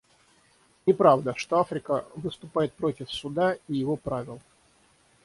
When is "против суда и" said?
2.73-3.75